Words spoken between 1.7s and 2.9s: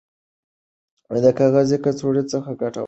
کڅوړو څخه ګټه واخلئ.